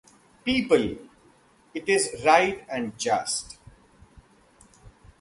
"People:" 0.43 0.95
It 1.75 1.87
is 1.87 2.09
right 2.25 2.65
and 2.67 2.97
just. 2.97 3.59